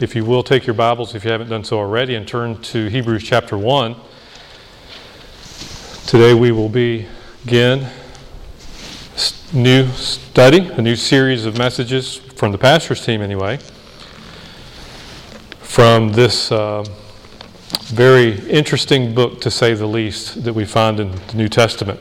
[0.00, 2.88] If you will take your Bibles, if you haven't done so already, and turn to
[2.88, 3.94] Hebrews chapter 1.
[6.08, 13.06] Today we will begin a new study, a new series of messages from the pastor's
[13.06, 13.58] team, anyway,
[15.60, 16.84] from this uh,
[17.84, 22.00] very interesting book, to say the least, that we find in the New Testament.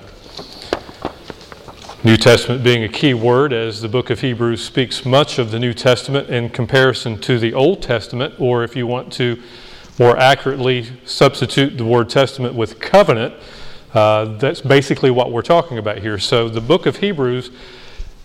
[2.06, 5.60] New Testament being a key word, as the book of Hebrews speaks much of the
[5.60, 9.42] New Testament in comparison to the Old Testament, or if you want to
[9.98, 13.34] more accurately substitute the word testament with covenant,
[13.94, 16.20] uh, that's basically what we're talking about here.
[16.20, 17.52] So the book of Hebrews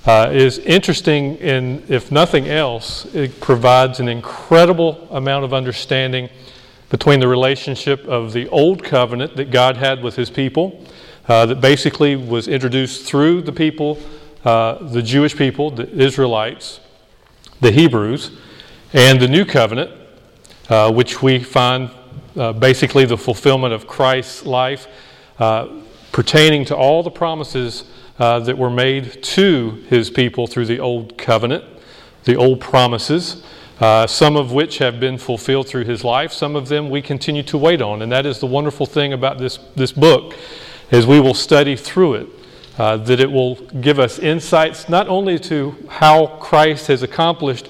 [0.07, 6.31] uh, is interesting in, if nothing else, it provides an incredible amount of understanding
[6.91, 10.85] between the relationship of the old covenant that God had with his people
[11.29, 13.99] uh, that basically was introduced through the people,
[14.45, 16.81] uh, the Jewish people, the Israelites,
[17.61, 18.31] the Hebrews,
[18.95, 19.91] and the New Covenant,
[20.71, 21.91] uh, which we find
[22.37, 24.87] uh, basically the fulfillment of Christ's life
[25.39, 25.69] uh,
[26.13, 27.85] pertaining to all the promises
[28.19, 31.65] that were made to his people through the Old Covenant,
[32.25, 33.45] the old promises.
[33.81, 37.45] Uh, some of which have been fulfilled through his life, some of them we continue
[37.45, 38.03] to wait on.
[38.03, 40.35] And that is the wonderful thing about this, this book
[40.91, 42.29] as we will study through it,
[42.79, 47.69] uh, that it will give us insights not only to how Christ has accomplished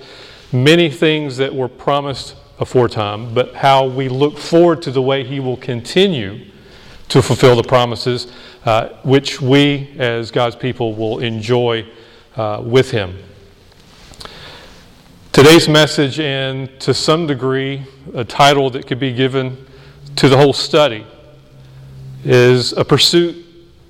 [0.52, 5.40] many things that were promised aforetime, but how we look forward to the way He
[5.40, 6.44] will continue
[7.08, 8.26] to fulfill the promises,
[8.64, 11.86] uh, which we as God's people will enjoy
[12.36, 13.18] uh, with Him.
[15.32, 19.66] Today's message, and to some degree, a title that could be given
[20.16, 21.06] to the whole study
[22.24, 23.44] is a pursuit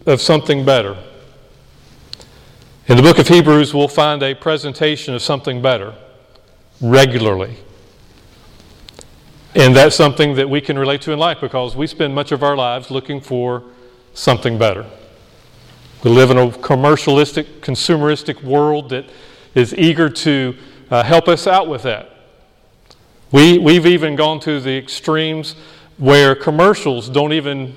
[0.07, 0.97] of something better.
[2.87, 5.95] In the book of Hebrews, we'll find a presentation of something better
[6.81, 7.57] regularly.
[9.55, 12.43] And that's something that we can relate to in life because we spend much of
[12.43, 13.63] our lives looking for
[14.15, 14.87] something better.
[16.05, 19.07] We live in a commercialistic, consumeristic world that
[19.55, 20.57] is eager to
[20.91, 22.11] uh, help us out with that.
[23.33, 25.57] We, we've even gone to the extremes
[25.99, 27.77] where commercials don't even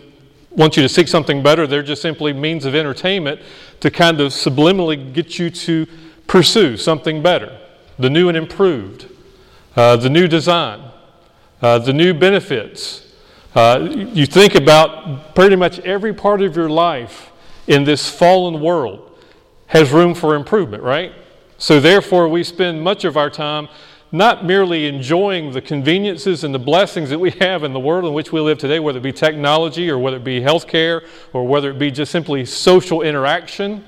[0.52, 1.66] want you to seek something better.
[1.66, 3.42] They're just simply means of entertainment
[3.80, 5.88] to kind of subliminally get you to
[6.28, 7.58] pursue something better,
[7.98, 9.08] the new and improved,
[9.76, 10.82] uh, the new design,
[11.62, 13.08] uh, the new benefits.
[13.56, 17.32] Uh, you think about pretty much every part of your life
[17.68, 19.18] in this fallen world
[19.68, 21.14] has room for improvement, right?
[21.58, 23.68] So, therefore, we spend much of our time
[24.12, 28.14] not merely enjoying the conveniences and the blessings that we have in the world in
[28.14, 31.72] which we live today, whether it be technology or whether it be healthcare or whether
[31.72, 33.84] it be just simply social interaction,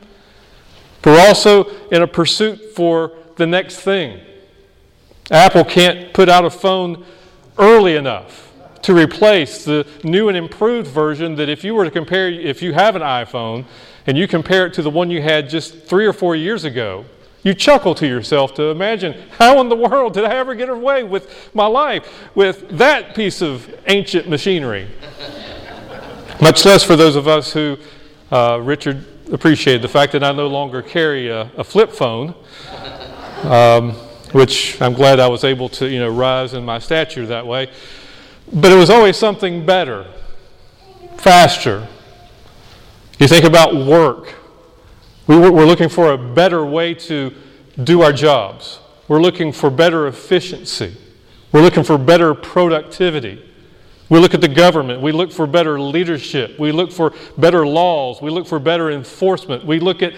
[1.01, 4.19] but also in a pursuit for the next thing.
[5.29, 7.05] Apple can't put out a phone
[7.57, 8.51] early enough
[8.83, 12.73] to replace the new and improved version that if you were to compare, if you
[12.73, 13.65] have an iPhone
[14.05, 17.05] and you compare it to the one you had just three or four years ago,
[17.43, 21.03] you chuckle to yourself to imagine how in the world did I ever get away
[21.03, 24.87] with my life with that piece of ancient machinery?
[26.41, 27.77] Much less for those of us who,
[28.31, 32.33] uh, Richard appreciated the fact that I no longer carry a, a flip phone,
[33.43, 33.91] um,
[34.31, 37.69] which I'm glad I was able to, you know, rise in my stature that way.
[38.51, 40.07] But it was always something better,
[41.17, 41.87] faster.
[43.19, 44.33] You think about work
[45.27, 47.33] we, are looking for a better way to
[47.83, 48.79] do our jobs.
[49.07, 50.95] We're looking for better efficiency.
[51.51, 53.49] We're looking for better productivity.
[54.09, 55.01] We look at the government.
[55.01, 56.59] We look for better leadership.
[56.59, 58.21] We look for better laws.
[58.21, 59.65] We look for better enforcement.
[59.65, 60.13] We look at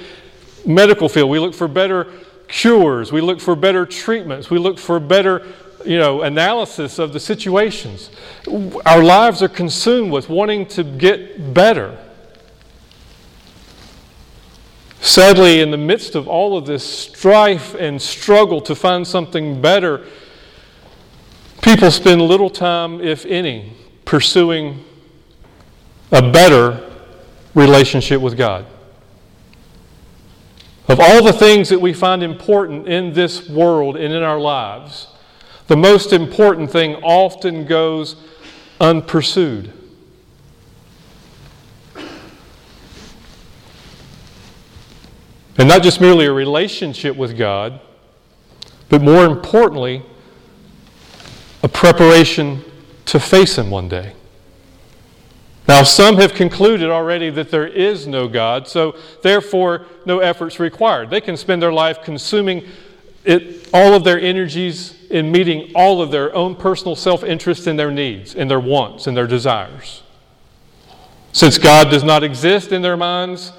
[0.65, 1.29] medical field.
[1.29, 2.11] We look for better
[2.47, 3.11] cures.
[3.11, 4.49] We look for better treatments.
[4.49, 5.45] We look for better
[5.85, 8.09] you know, analysis of the situations.
[8.85, 11.97] Our lives are consumed with wanting to get better.
[15.05, 20.03] Sadly, in the midst of all of this strife and struggle to find something better,
[21.61, 23.73] people spend little time, if any,
[24.03, 24.83] pursuing
[26.11, 26.91] a better
[27.53, 28.65] relationship with God.
[30.87, 35.05] Of all the things that we find important in this world and in our lives,
[35.67, 38.15] the most important thing often goes
[38.81, 39.71] unpursued.
[45.57, 47.79] And not just merely a relationship with God,
[48.89, 50.03] but more importantly,
[51.63, 52.63] a preparation
[53.05, 54.13] to face Him one day.
[55.67, 61.09] Now, some have concluded already that there is no God, so therefore, no efforts required.
[61.09, 62.63] They can spend their life consuming
[63.23, 67.79] it, all of their energies in meeting all of their own personal self interest and
[67.79, 70.03] their needs, and their wants, and their desires.
[71.31, 73.51] Since God does not exist in their minds,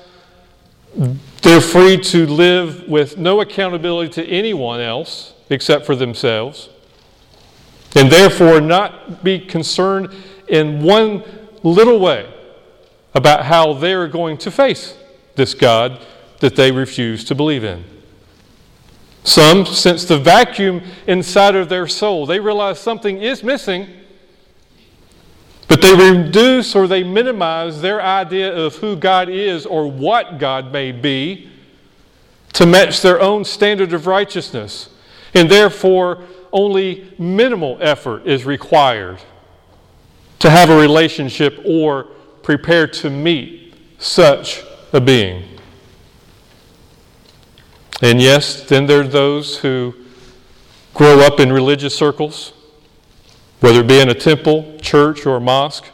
[1.43, 6.69] they're free to live with no accountability to anyone else except for themselves,
[7.95, 10.15] and therefore not be concerned
[10.49, 11.23] in one
[11.63, 12.33] little way
[13.15, 14.97] about how they're going to face
[15.35, 16.01] this God
[16.41, 17.85] that they refuse to believe in.
[19.25, 22.27] Some sense the vacuum inside of their soul.
[22.27, 23.89] They realize something is missing,
[25.69, 30.73] but they reduce or they minimize their idea of who God is or what God
[30.73, 31.51] may be
[32.53, 34.89] to match their own standard of righteousness.
[35.35, 36.23] And therefore,
[36.53, 39.19] only minimal effort is required
[40.39, 42.05] to have a relationship or
[42.43, 45.43] prepare to meet such a being.
[48.03, 49.95] And yes, then there are those who
[50.95, 52.53] grow up in religious circles,
[53.61, 55.87] whether it be in a temple, church, or mosque,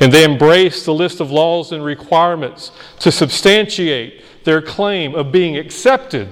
[0.00, 5.56] and they embrace the list of laws and requirements to substantiate their claim of being
[5.56, 6.28] accepted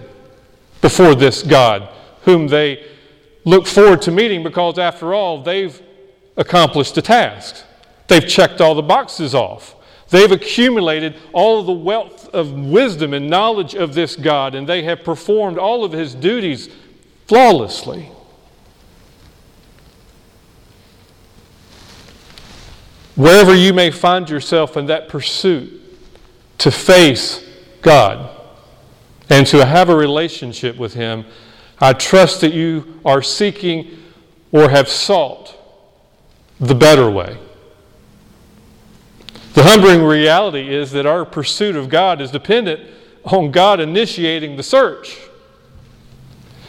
[0.80, 1.88] before this God,
[2.22, 2.84] whom they
[3.44, 5.80] look forward to meeting because, after all, they've
[6.36, 7.64] accomplished the task.
[8.06, 9.74] They've checked all the boxes off.
[10.10, 15.04] They've accumulated all the wealth of wisdom and knowledge of this God, and they have
[15.04, 16.70] performed all of his duties
[17.26, 18.10] flawlessly.
[23.18, 25.72] Wherever you may find yourself in that pursuit
[26.58, 27.44] to face
[27.82, 28.30] God
[29.28, 31.24] and to have a relationship with Him,
[31.80, 33.90] I trust that you are seeking
[34.52, 35.52] or have sought
[36.60, 37.36] the better way.
[39.54, 42.88] The humbling reality is that our pursuit of God is dependent
[43.24, 45.18] on God initiating the search.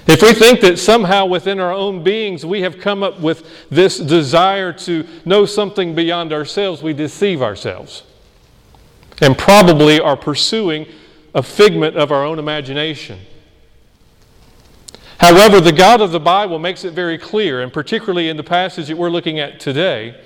[0.10, 4.00] If we think that somehow within our own beings we have come up with this
[4.00, 8.02] desire to know something beyond ourselves, we deceive ourselves
[9.22, 10.88] and probably are pursuing
[11.36, 13.20] a figment of our own imagination.
[15.20, 18.88] However, the God of the Bible makes it very clear, and particularly in the passage
[18.88, 20.20] that we're looking at today,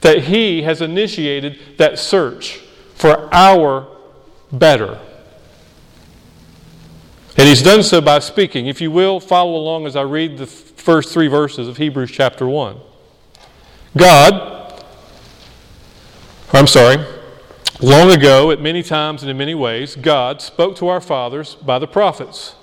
[0.00, 2.60] that He has initiated that search
[2.94, 3.86] for our
[4.50, 4.98] better.
[7.36, 8.66] And He's done so by speaking.
[8.66, 12.46] If you will, follow along as I read the first three verses of Hebrews chapter
[12.46, 12.78] 1.
[13.96, 14.82] God,
[16.52, 17.04] I'm sorry,
[17.80, 21.78] long ago, at many times and in many ways, God spoke to our fathers by
[21.78, 22.54] the prophets.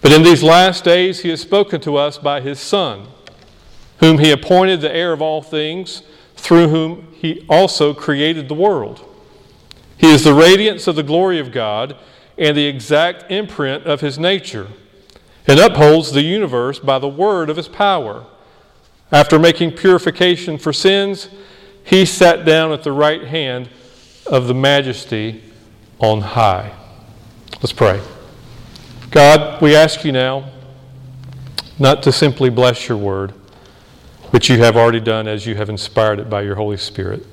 [0.00, 3.06] But in these last days, He has spoken to us by His Son,
[4.00, 6.02] whom He appointed the heir of all things
[6.38, 9.04] through whom he also created the world.
[9.96, 11.96] He is the radiance of the glory of God
[12.38, 14.68] and the exact imprint of his nature,
[15.46, 18.24] and upholds the universe by the word of his power.
[19.10, 21.28] After making purification for sins,
[21.82, 23.70] he sat down at the right hand
[24.26, 25.42] of the majesty
[25.98, 26.72] on high.
[27.56, 28.00] Let's pray.
[29.10, 30.50] God, we ask you now
[31.78, 33.32] not to simply bless your word
[34.30, 37.24] which you have already done as you have inspired it by your Holy Spirit.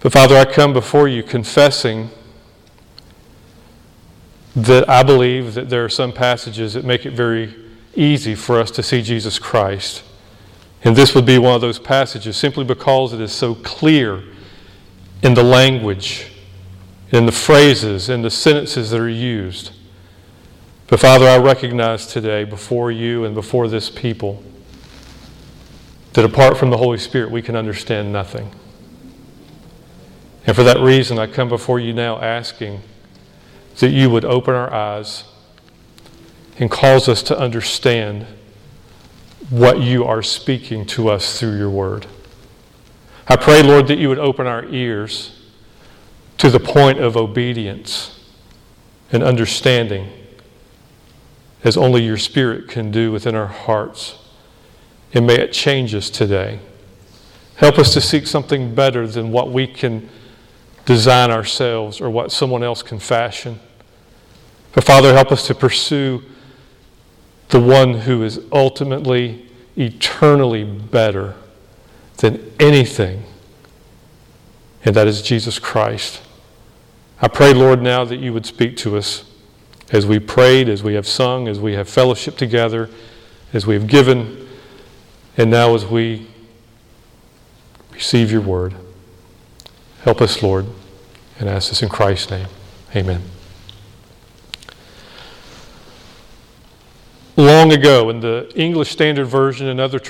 [0.00, 2.10] But Father, I come before you confessing
[4.56, 7.54] that I believe that there are some passages that make it very
[7.94, 10.02] easy for us to see Jesus Christ.
[10.84, 14.22] And this would be one of those passages simply because it is so clear
[15.22, 16.30] in the language,
[17.10, 19.72] in the phrases, in the sentences that are used.
[20.86, 24.42] But Father, I recognize today before you and before this people
[26.12, 28.52] that apart from the Holy Spirit, we can understand nothing.
[30.46, 32.82] And for that reason, I come before you now asking
[33.78, 35.24] that you would open our eyes
[36.58, 38.26] and cause us to understand
[39.50, 42.06] what you are speaking to us through your word.
[43.26, 45.40] I pray, Lord, that you would open our ears
[46.38, 48.20] to the point of obedience
[49.10, 50.08] and understanding
[51.62, 54.18] as only your Spirit can do within our hearts.
[55.14, 56.60] And may it change us today.
[57.56, 60.08] Help us to seek something better than what we can
[60.84, 63.58] design ourselves or what someone else can fashion.
[64.72, 66.22] But Father, help us to pursue
[67.48, 71.34] the one who is ultimately, eternally better
[72.18, 73.24] than anything,
[74.84, 76.20] and that is Jesus Christ.
[77.20, 79.24] I pray, Lord, now that you would speak to us
[79.92, 82.90] as we prayed, as we have sung, as we have fellowship together,
[83.52, 84.48] as we have given,
[85.36, 86.26] and now as we
[87.92, 88.74] receive your word.
[90.04, 90.66] Help us, Lord,
[91.38, 92.48] and ask this in Christ's name.
[92.94, 93.22] Amen.
[97.36, 100.00] long ago in the English Standard Version and other,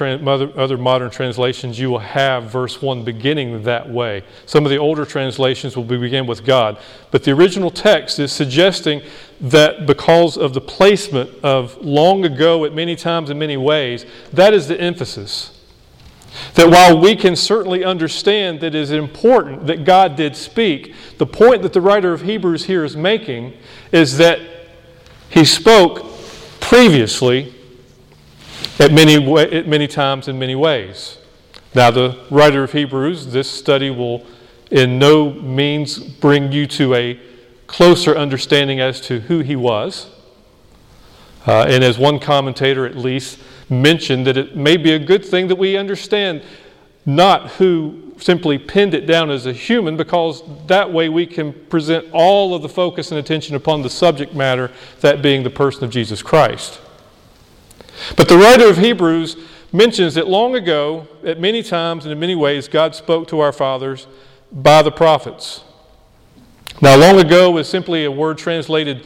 [0.59, 4.23] other modern translations, you will have verse 1 beginning that way.
[4.47, 6.79] Some of the older translations will begin with God.
[7.11, 9.03] But the original text is suggesting
[9.41, 14.53] that because of the placement of long ago at many times in many ways, that
[14.53, 15.54] is the emphasis.
[16.55, 21.27] That while we can certainly understand that it is important that God did speak, the
[21.27, 23.55] point that the writer of Hebrews here is making
[23.93, 24.41] is that
[25.31, 26.07] he spoke
[26.61, 27.55] previously
[28.79, 31.19] at many, at many times in many ways.
[31.75, 34.25] Now, the writer of Hebrews, this study will
[34.71, 37.21] in no means bring you to a
[37.67, 40.07] closer understanding as to who he was.
[41.47, 45.49] Uh, and as one commentator at least mentioned, that it may be a good thing
[45.49, 46.43] that we understand
[47.07, 52.07] not who simply pinned it down as a human, because that way we can present
[52.13, 55.91] all of the focus and attention upon the subject matter, that being the person of
[55.91, 56.81] Jesus Christ.
[58.17, 59.37] But the writer of Hebrews
[59.73, 63.53] mentions that long ago, at many times and in many ways, God spoke to our
[63.53, 64.07] fathers
[64.53, 65.65] by the prophets.
[66.81, 69.05] Now, long ago is simply a word translated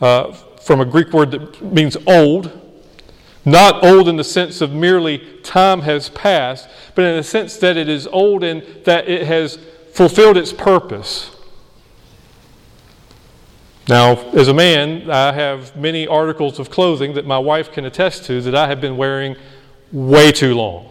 [0.00, 2.67] uh, from a Greek word that means old.
[3.44, 7.76] Not old in the sense of merely time has passed, but in the sense that
[7.76, 9.58] it is old and that it has
[9.92, 11.30] fulfilled its purpose.
[13.88, 18.24] Now, as a man, I have many articles of clothing that my wife can attest
[18.24, 19.34] to that I have been wearing
[19.92, 20.90] way too long.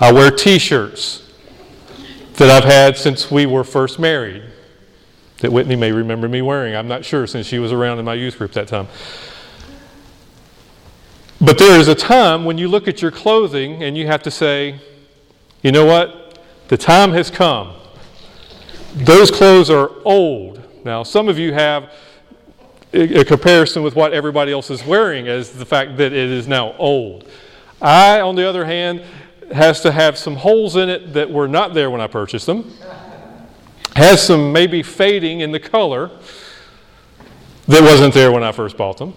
[0.00, 1.22] I wear t shirts
[2.34, 4.42] that I've had since we were first married,
[5.38, 6.74] that Whitney may remember me wearing.
[6.74, 8.88] I'm not sure since she was around in my youth group that time.
[11.40, 14.30] But there is a time when you look at your clothing and you have to
[14.30, 14.78] say,
[15.62, 16.38] you know what?
[16.68, 17.74] The time has come.
[18.94, 20.62] Those clothes are old.
[20.84, 21.92] Now, some of you have
[22.92, 26.74] a comparison with what everybody else is wearing as the fact that it is now
[26.76, 27.28] old.
[27.80, 29.02] I, on the other hand,
[29.52, 32.72] has to have some holes in it that were not there when I purchased them.
[33.96, 36.10] Has some maybe fading in the color
[37.66, 39.14] that wasn't there when I first bought them.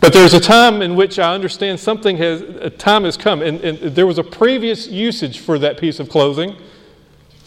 [0.00, 3.60] But there's a time in which I understand something has, a time has come, and,
[3.60, 6.56] and there was a previous usage for that piece of clothing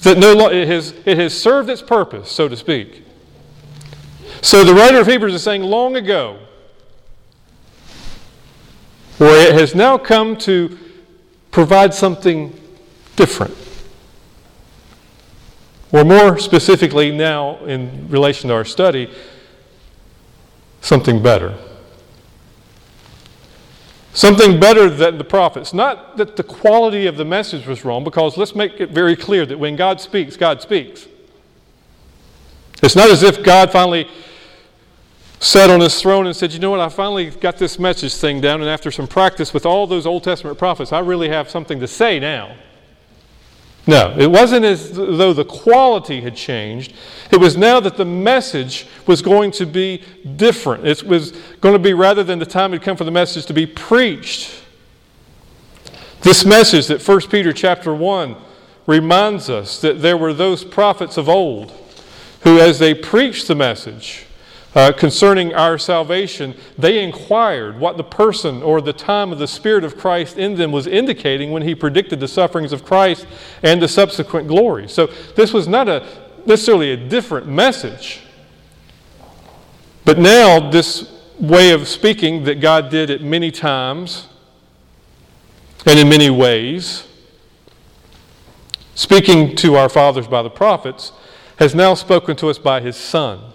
[0.02, 3.04] that no it has, it has served its purpose, so to speak.
[4.42, 6.40] So the writer of Hebrews is saying long ago,
[9.20, 10.78] or it has now come to
[11.52, 12.60] provide something
[13.16, 13.56] different.
[15.92, 19.14] Or more specifically, now in relation to our study,
[20.82, 21.58] something better.
[24.14, 25.74] Something better than the prophets.
[25.74, 29.46] Not that the quality of the message was wrong, because let's make it very clear
[29.46, 31.08] that when God speaks, God speaks.
[32.84, 34.10] It's not as if God finally
[35.40, 36.80] sat on his throne and said, You know what?
[36.80, 40.24] I finally got this message thing down, and after some practice with all those Old
[40.24, 42.56] Testament prophets, I really have something to say now.
[43.88, 46.94] No, it wasn't as though the quality had changed.
[47.32, 50.04] It was now that the message was going to be
[50.36, 50.86] different.
[50.86, 53.54] It was going to be, rather than the time had come for the message to
[53.54, 54.62] be preached,
[56.22, 58.36] this message that 1 Peter chapter 1
[58.86, 61.72] reminds us that there were those prophets of old
[62.42, 64.26] who, as they preached the message,
[64.74, 69.84] uh, concerning our salvation, they inquired what the person or the time of the Spirit
[69.84, 73.28] of Christ in them was indicating when he predicted the sufferings of Christ
[73.64, 74.88] and the subsequent glory.
[74.88, 76.08] So this was not a,
[76.46, 78.22] necessarily a different message.
[80.06, 84.30] But now, this way of speaking that God did at many times
[85.86, 87.08] and in many ways,
[88.96, 91.12] speaking to our fathers by the prophets,
[91.58, 93.51] has now spoken to us by his Son.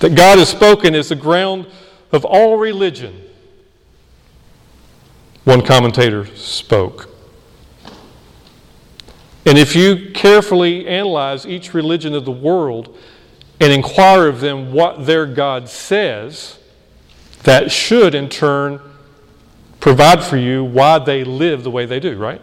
[0.00, 1.66] That God has spoken is the ground
[2.12, 3.24] of all religion.
[5.44, 7.08] One commentator spoke.
[9.46, 12.98] And if you carefully analyze each religion of the world
[13.60, 16.58] and inquire of them what their God says,
[17.44, 18.80] that should in turn
[19.80, 22.42] provide for you why they live the way they do, right?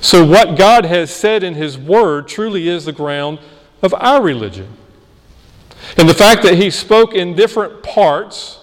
[0.00, 3.38] So, what God has said in His Word truly is the ground
[3.82, 4.68] of our religion.
[5.96, 8.58] And the fact that he spoke in different parts,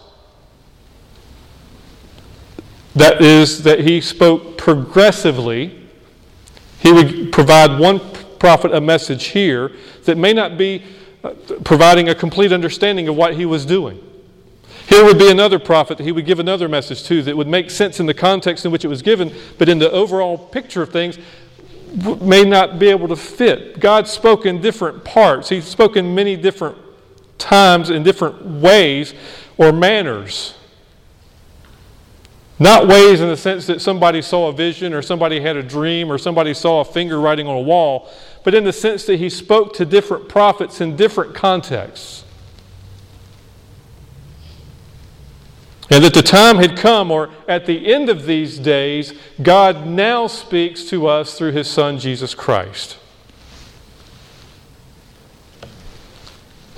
[2.96, 5.88] that is, that he spoke progressively,
[6.80, 8.00] he would provide one
[8.40, 9.72] prophet a message here
[10.06, 10.84] that may not be
[11.24, 14.04] uh, providing a complete understanding of what he was doing.
[14.88, 17.70] Here would be another prophet that he would give another message to that would make
[17.70, 20.90] sense in the context in which it was given, but in the overall picture of
[20.90, 21.18] things,
[22.22, 23.80] may not be able to fit.
[23.80, 26.78] God spoke in different parts, He spoke in many different
[27.41, 29.13] times in different ways
[29.57, 30.53] or manners.
[32.60, 36.12] Not ways in the sense that somebody saw a vision or somebody had a dream
[36.12, 38.07] or somebody saw a finger writing on a wall,
[38.43, 42.24] but in the sense that he spoke to different prophets in different contexts.
[45.89, 50.27] And that the time had come, or at the end of these days, God now
[50.27, 52.98] speaks to us through his Son, Jesus Christ.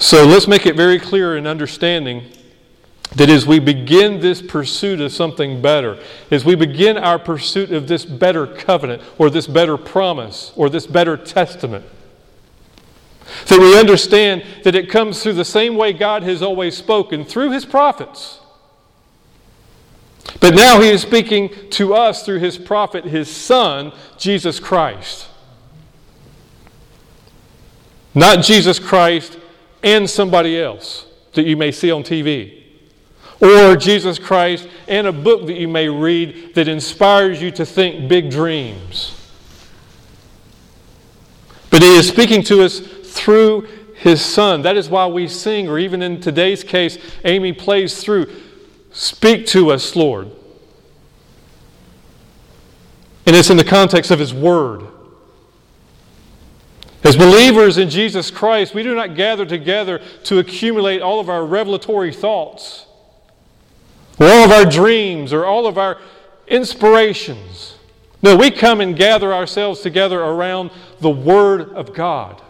[0.03, 2.25] So let's make it very clear in understanding
[3.15, 5.97] that as we begin this pursuit of something better,
[6.29, 10.85] as we begin our pursuit of this better covenant or this better promise or this
[10.85, 11.85] better testament,
[13.47, 17.51] that we understand that it comes through the same way God has always spoken through
[17.51, 18.41] his prophets.
[20.41, 25.29] But now he is speaking to us through his prophet, his son, Jesus Christ.
[28.13, 29.37] Not Jesus Christ
[29.83, 32.63] and somebody else that you may see on TV
[33.43, 38.07] or Jesus Christ, and a book that you may read that inspires you to think
[38.07, 39.19] big dreams.
[41.69, 44.61] But He is speaking to us through His Son.
[44.61, 48.33] That is why we sing, or even in today's case, Amy plays through
[48.93, 50.29] Speak to us, Lord.
[53.25, 54.83] And it's in the context of His Word.
[57.03, 61.45] As believers in Jesus Christ, we do not gather together to accumulate all of our
[61.45, 62.85] revelatory thoughts
[64.19, 65.99] or all of our dreams or all of our
[66.47, 67.75] inspirations.
[68.21, 72.41] No, we come and gather ourselves together around the Word of God.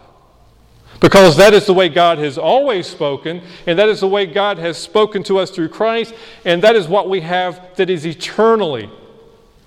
[0.99, 4.59] Because that is the way God has always spoken, and that is the way God
[4.59, 6.13] has spoken to us through Christ,
[6.45, 8.89] and that is what we have that is eternally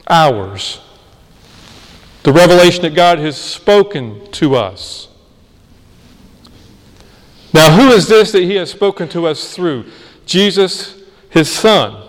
[0.06, 0.80] ours.
[2.26, 5.06] The revelation that God has spoken to us.
[7.54, 9.84] Now, who is this that He has spoken to us through?
[10.26, 12.02] Jesus his Son,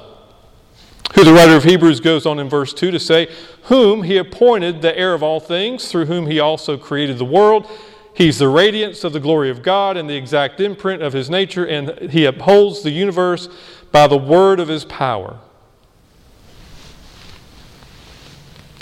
[1.14, 3.28] who the writer of Hebrews goes on in verse 2 to say,
[3.66, 7.70] Whom he appointed the heir of all things, through whom he also created the world.
[8.16, 11.68] He's the radiance of the glory of God and the exact imprint of his nature,
[11.68, 13.50] and he upholds the universe
[13.92, 15.40] by the word of his power.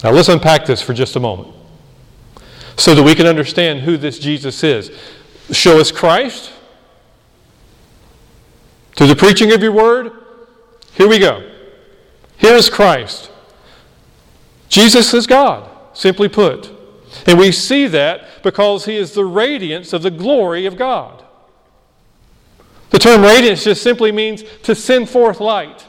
[0.03, 1.55] Now let's unpack this for just a moment
[2.77, 4.91] so that we can understand who this Jesus is.
[5.51, 6.51] Show us Christ
[8.95, 10.12] through the preaching of your word
[10.95, 11.51] here we go.
[12.38, 13.29] Here's Christ.
[14.69, 16.71] Jesus is God, simply put.
[17.27, 21.23] And we see that because he is the radiance of the glory of God.
[22.89, 25.86] The term radiance just simply means to send forth light.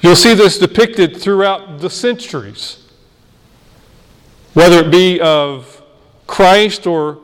[0.00, 2.86] You'll see this depicted throughout the centuries,
[4.54, 5.82] whether it be of
[6.26, 7.18] Christ or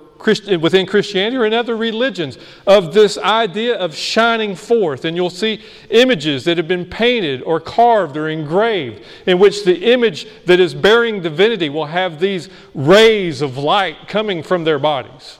[0.60, 5.04] within Christianity or in other religions of this idea of shining forth.
[5.04, 9.92] And you'll see images that have been painted or carved or engraved in which the
[9.92, 15.38] image that is bearing divinity will have these rays of light coming from their bodies.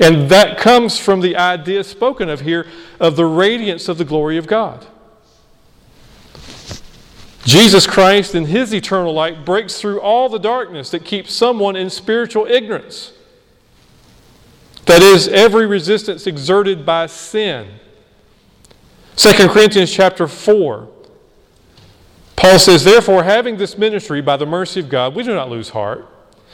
[0.00, 2.66] And that comes from the idea spoken of here
[3.00, 4.86] of the radiance of the glory of God.
[7.44, 11.88] Jesus Christ, in his eternal light, breaks through all the darkness that keeps someone in
[11.88, 13.12] spiritual ignorance.
[14.84, 17.68] That is, every resistance exerted by sin.
[19.16, 20.88] 2 Corinthians chapter 4.
[22.36, 25.70] Paul says, Therefore, having this ministry by the mercy of God, we do not lose
[25.70, 26.06] heart.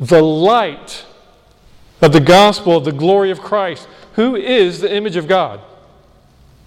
[0.00, 1.04] the light
[2.02, 5.60] of the gospel of the glory of Christ, who is the image of God.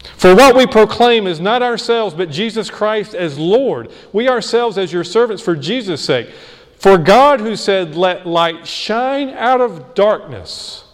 [0.03, 3.91] For what we proclaim is not ourselves, but Jesus Christ as Lord.
[4.13, 6.29] We ourselves as your servants for Jesus' sake.
[6.77, 10.85] For God, who said, Let light shine out of darkness,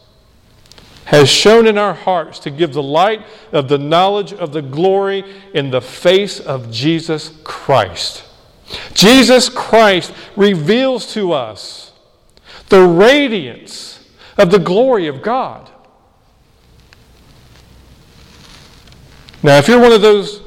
[1.05, 5.23] has shown in our hearts to give the light of the knowledge of the glory
[5.53, 8.23] in the face of Jesus Christ.
[8.95, 11.84] Jesus Christ reveals to us
[12.69, 15.69] the radiance of the glory of God.
[19.43, 20.41] Now, if you're one of those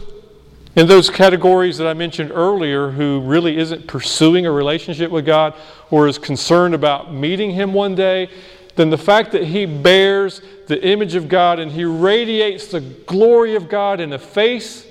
[0.74, 5.54] in those categories that I mentioned earlier who really isn't pursuing a relationship with God
[5.90, 8.30] or is concerned about meeting Him one day,
[8.78, 13.56] then the fact that he bears the image of God and he radiates the glory
[13.56, 14.86] of God in the face,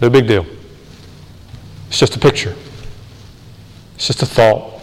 [0.00, 0.46] no big deal.
[1.88, 2.54] It's just a picture,
[3.96, 4.78] it's just a thought.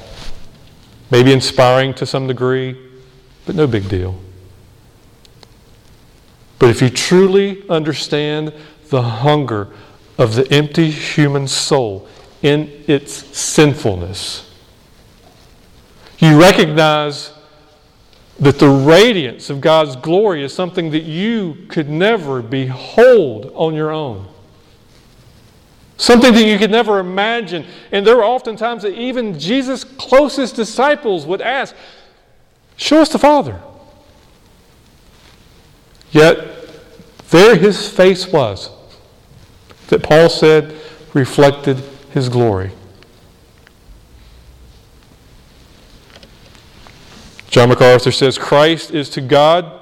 [1.12, 2.76] Maybe inspiring to some degree,
[3.46, 4.20] but no big deal.
[6.58, 8.54] But if you truly understand
[8.90, 9.68] the hunger
[10.18, 12.08] of the empty human soul
[12.42, 14.52] in its sinfulness,
[16.18, 17.34] you recognize
[18.40, 23.92] that the radiance of God's glory is something that you could never behold on your
[23.92, 24.33] own.
[25.98, 27.66] Something that you could never imagine.
[27.92, 31.76] And there were often times that even Jesus' closest disciples would ask,
[32.76, 33.62] Show us the Father.
[36.12, 36.38] Yet,
[37.30, 38.70] there his face was,
[39.88, 40.76] that Paul said
[41.14, 41.78] reflected
[42.12, 42.72] his glory.
[47.50, 49.80] John MacArthur says Christ is to God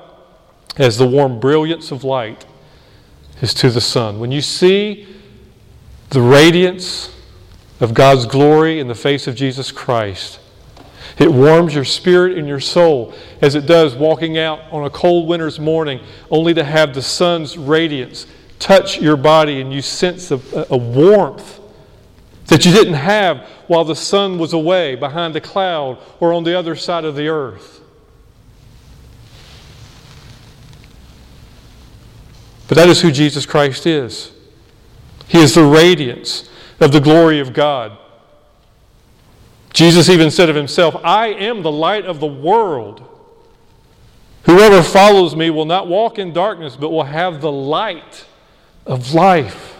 [0.77, 2.45] as the warm brilliance of light
[3.41, 4.19] is to the sun.
[4.19, 5.07] When you see
[6.11, 7.09] the radiance
[7.79, 10.39] of God's glory in the face of Jesus Christ,
[11.17, 15.27] it warms your spirit and your soul as it does walking out on a cold
[15.27, 18.27] winter's morning, only to have the sun's radiance
[18.59, 21.59] touch your body and you sense a, a warmth
[22.47, 26.57] that you didn't have while the sun was away behind a cloud or on the
[26.57, 27.81] other side of the earth.
[32.67, 34.31] But that is who Jesus Christ is.
[35.31, 36.49] He is the radiance
[36.81, 37.97] of the glory of God.
[39.71, 43.01] Jesus even said of himself, I am the light of the world.
[44.43, 48.25] Whoever follows me will not walk in darkness, but will have the light
[48.85, 49.77] of life.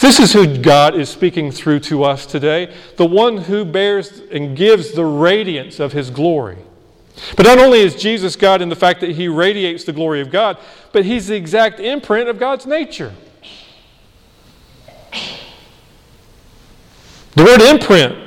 [0.00, 4.56] This is who God is speaking through to us today, the one who bears and
[4.56, 6.56] gives the radiance of his glory.
[7.36, 10.30] But not only is Jesus God in the fact that he radiates the glory of
[10.30, 10.58] God,
[10.92, 13.12] but he's the exact imprint of God's nature.
[17.34, 18.18] The word imprint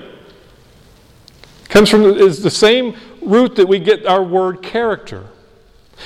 [1.68, 5.28] comes from is the same root that we get our word character.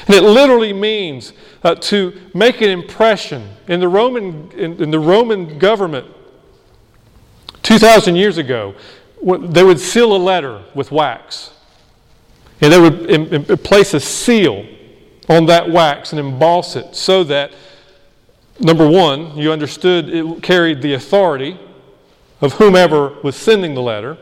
[0.07, 3.49] And it literally means uh, to make an impression.
[3.67, 6.07] In the Roman, in, in the Roman government,
[7.63, 8.75] 2,000 years ago,
[9.23, 11.51] they would seal a letter with wax.
[12.61, 14.65] And they would in, in, place a seal
[15.27, 17.51] on that wax and emboss it so that,
[18.59, 21.59] number one, you understood it carried the authority
[22.41, 24.17] of whomever was sending the letter.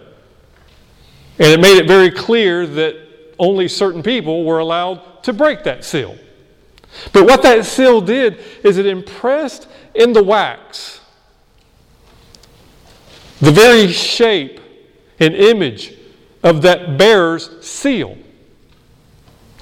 [1.40, 2.96] And it made it very clear that
[3.40, 6.18] only certain people were allowed to break that seal.
[7.12, 11.02] But what that seal did is it impressed in the wax
[13.44, 14.62] the very shape
[15.20, 15.94] and image
[16.44, 18.18] of that bearer's seal.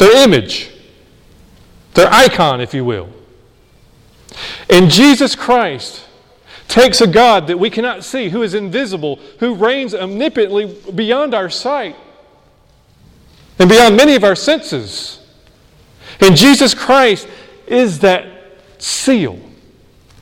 [0.01, 0.71] Their image,
[1.93, 3.07] their icon, if you will.
[4.67, 6.03] And Jesus Christ
[6.67, 11.51] takes a God that we cannot see, who is invisible, who reigns omnipotently beyond our
[11.51, 11.95] sight
[13.59, 15.23] and beyond many of our senses.
[16.19, 17.27] And Jesus Christ
[17.67, 18.25] is that
[18.79, 19.39] seal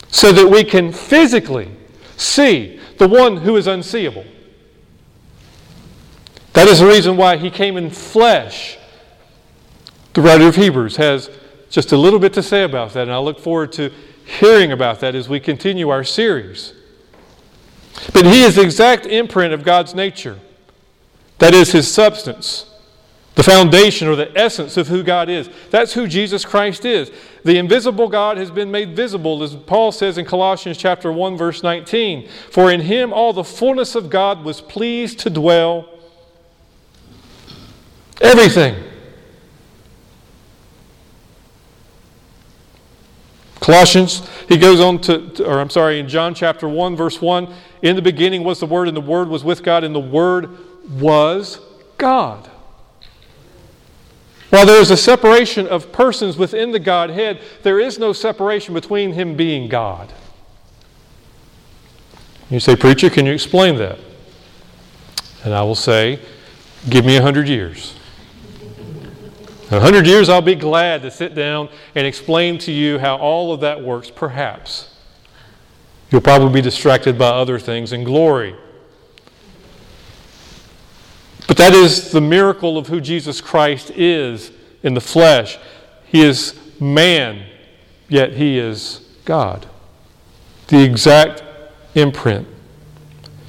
[0.10, 1.72] so that we can physically
[2.18, 4.26] see the one who is unseeable.
[6.52, 8.76] That is the reason why he came in flesh.
[10.13, 11.30] The writer of Hebrews has
[11.69, 13.91] just a little bit to say about that, and I look forward to
[14.26, 16.74] hearing about that as we continue our series.
[18.13, 20.39] But he is the exact imprint of God's nature.
[21.39, 22.69] That is his substance
[23.39, 25.50] the foundation or the essence of who God is.
[25.69, 27.10] That's who Jesus Christ is.
[27.45, 31.63] The invisible God has been made visible, as Paul says in Colossians chapter 1, verse
[31.63, 32.28] 19.
[32.52, 35.88] For in him all the fullness of God was pleased to dwell.
[38.19, 38.76] Everything.
[43.60, 47.95] Colossians, he goes on to, or I'm sorry, in John chapter 1, verse 1, in
[47.95, 50.58] the beginning was the Word, and the Word was with God, and the Word
[50.89, 51.60] was
[51.98, 52.50] God.
[54.50, 59.13] While there is a separation of persons within the Godhead, there is no separation between
[59.13, 60.12] Him being God.
[62.50, 64.00] You say, Preacher, can you explain that?
[65.43, 66.19] And I will say,
[66.88, 67.98] Give me a hundred years.
[69.71, 73.53] A hundred years, I'll be glad to sit down and explain to you how all
[73.53, 74.95] of that works, perhaps.
[76.10, 78.55] You'll probably be distracted by other things in glory.
[81.47, 84.51] But that is the miracle of who Jesus Christ is
[84.82, 85.60] in the flesh.
[86.05, 87.45] He is man,
[88.08, 89.67] yet he is God.
[90.69, 91.43] The exact
[91.93, 92.47] imprint.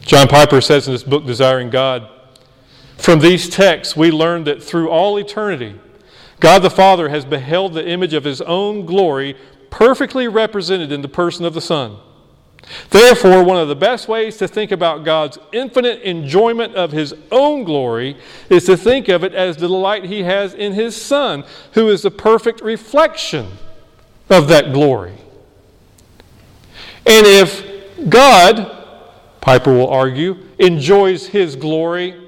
[0.02, 2.10] John Piper says in his book, Desiring God,
[2.98, 5.79] From these texts, we learn that through all eternity,
[6.40, 9.36] God the Father has beheld the image of his own glory
[9.70, 11.96] perfectly represented in the person of the Son.
[12.90, 17.64] Therefore, one of the best ways to think about God's infinite enjoyment of His own
[17.64, 18.16] glory
[18.48, 22.02] is to think of it as the delight He has in His Son, who is
[22.02, 23.48] the perfect reflection
[24.28, 25.14] of that glory.
[27.06, 27.66] And if
[28.08, 28.76] God,
[29.40, 32.19] Piper will argue, enjoys His glory,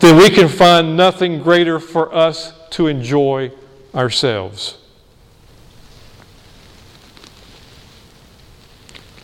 [0.00, 3.50] then we can find nothing greater for us to enjoy
[3.94, 4.78] ourselves.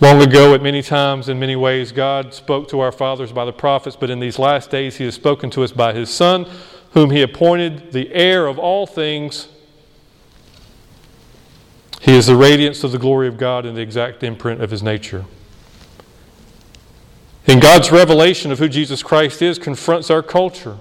[0.00, 3.52] Long ago, at many times, in many ways, God spoke to our fathers by the
[3.52, 6.46] prophets, but in these last days, He has spoken to us by His Son,
[6.90, 9.48] whom He appointed the heir of all things.
[12.00, 14.82] He is the radiance of the glory of God and the exact imprint of His
[14.82, 15.24] nature.
[17.46, 20.78] And God's revelation of who Jesus Christ is confronts our culture.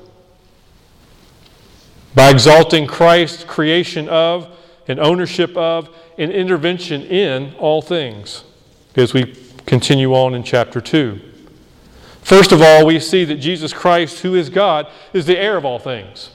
[2.16, 4.48] By exalting Christ's creation of
[4.88, 8.44] and ownership of and intervention in all things
[8.96, 11.20] as we continue on in chapter 2.
[12.22, 15.66] First of all, we see that Jesus Christ, who is God, is the heir of
[15.66, 16.30] all things.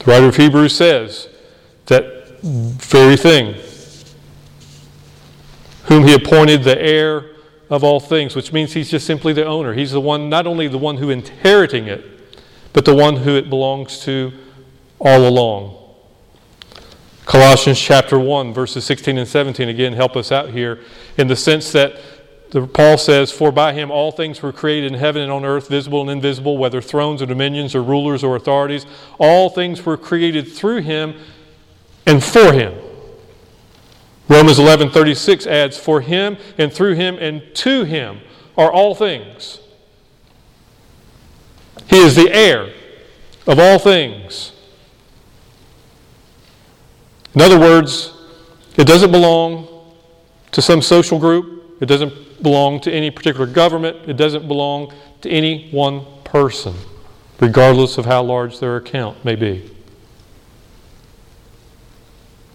[0.00, 1.28] The writer of Hebrews says
[1.86, 3.54] that very thing,
[5.84, 7.30] whom he appointed the heir
[7.70, 9.72] of all things, which means he's just simply the owner.
[9.72, 12.04] He's the one, not only the one who inheriting it,
[12.74, 14.32] but the one who it belongs to
[14.98, 15.80] all along.
[17.24, 20.80] Colossians chapter 1, verses 16 and 17 again help us out here
[21.16, 21.98] in the sense that
[22.50, 25.68] the, Paul says, For by him all things were created in heaven and on earth,
[25.68, 28.84] visible and invisible, whether thrones or dominions or rulers or authorities.
[29.18, 31.14] All things were created through him
[32.06, 32.74] and for him.
[34.28, 38.20] Romans 11:36 adds, For him and through him and to him
[38.56, 39.60] are all things.
[41.86, 42.72] He is the heir
[43.46, 44.52] of all things.
[47.34, 48.12] In other words,
[48.76, 49.68] it doesn't belong
[50.52, 55.30] to some social group, it doesn't belong to any particular government, it doesn't belong to
[55.30, 56.74] any one person,
[57.40, 59.73] regardless of how large their account may be.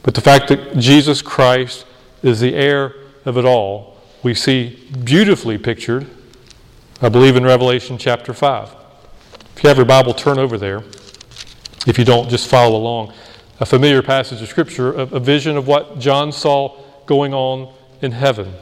[0.03, 1.85] But the fact that Jesus Christ
[2.23, 6.07] is the heir of it all, we see beautifully pictured,
[7.01, 8.75] I believe, in Revelation chapter 5.
[9.55, 10.83] If you have your Bible, turn over there.
[11.87, 13.13] If you don't, just follow along
[13.59, 18.11] a familiar passage of Scripture, a, a vision of what John saw going on in
[18.11, 18.53] heaven.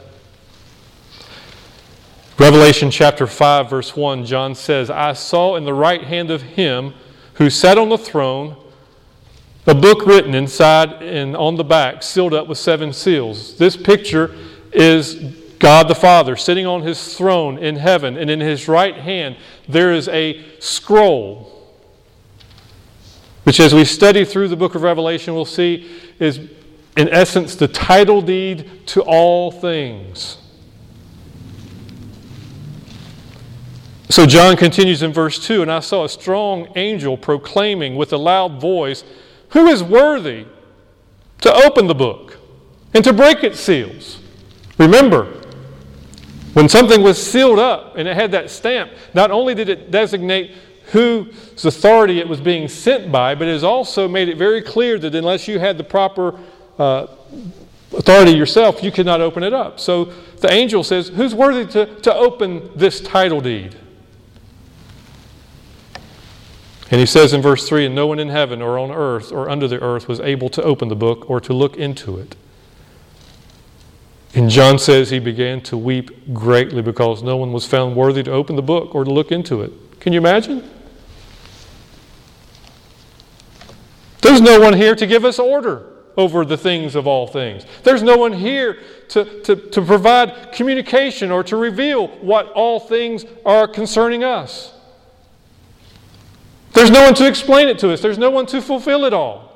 [2.38, 6.94] Revelation chapter 5, verse 1, John says, I saw in the right hand of him
[7.34, 8.56] who sat on the throne
[9.68, 13.56] a book written inside and on the back, sealed up with seven seals.
[13.56, 14.34] This picture
[14.72, 15.14] is
[15.58, 19.36] God the Father sitting on his throne in heaven, and in his right hand
[19.68, 21.58] there is a scroll
[23.48, 26.38] which, as we study through the book of Revelation, we'll see is,
[26.98, 30.36] in essence, the title deed to all things.
[34.10, 38.18] So John continues in verse 2 And I saw a strong angel proclaiming with a
[38.18, 39.02] loud voice,
[39.50, 40.46] Who is worthy
[41.40, 42.38] to open the book
[42.94, 44.18] and to break its seals?
[44.78, 45.24] Remember,
[46.54, 50.54] when something was sealed up and it had that stamp, not only did it designate
[50.92, 54.98] whose authority it was being sent by, but it has also made it very clear
[54.98, 56.38] that unless you had the proper
[56.78, 57.06] uh,
[57.96, 59.78] authority yourself, you could not open it up.
[59.78, 60.06] So
[60.40, 63.76] the angel says, Who's worthy to, to open this title deed?
[66.90, 69.50] And he says in verse 3 And no one in heaven or on earth or
[69.50, 72.36] under the earth was able to open the book or to look into it.
[74.34, 78.30] And John says he began to weep greatly because no one was found worthy to
[78.30, 79.72] open the book or to look into it.
[80.00, 80.68] Can you imagine?
[84.20, 87.64] There's no one here to give us order over the things of all things.
[87.84, 88.78] There's no one here
[89.10, 94.72] to, to, to provide communication or to reveal what all things are concerning us.
[96.88, 98.00] There's no one to explain it to us.
[98.00, 99.52] There's no one to fulfill it all.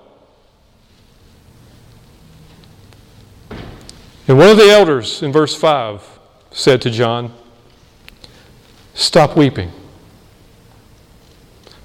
[4.28, 6.18] And one of the elders in verse 5
[6.50, 7.32] said to John,
[8.92, 9.72] Stop weeping.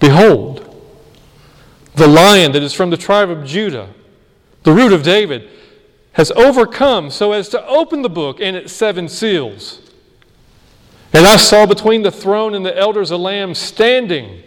[0.02, 0.66] Behold,
[1.96, 3.94] the lion that is from the tribe of Judah,
[4.64, 5.50] the root of David,
[6.12, 9.80] has overcome so as to open the book and its seven seals.
[11.14, 14.44] And I saw between the throne and the elders a lamb standing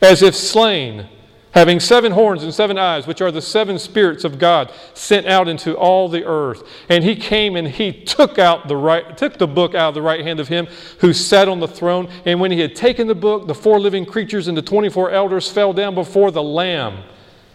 [0.00, 1.08] as if slain,
[1.52, 5.48] having seven horns and seven eyes, which are the seven spirits of God sent out
[5.48, 6.68] into all the earth.
[6.88, 10.02] And he came and he took out the right took the book out of the
[10.02, 10.66] right hand of him
[10.98, 12.10] who sat on the throne.
[12.26, 15.50] And when he had taken the book, the four living creatures and the 24 elders
[15.50, 17.02] fell down before the Lamb,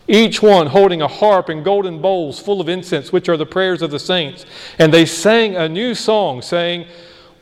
[0.08, 3.84] each one holding a harp and golden bowls full of incense, which are the prayers
[3.84, 4.46] of the saints.
[4.80, 6.88] And they sang a new song, saying,